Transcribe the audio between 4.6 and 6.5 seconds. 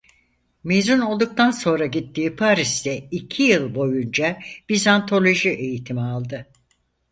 Bizantoloji eğitimi aldı.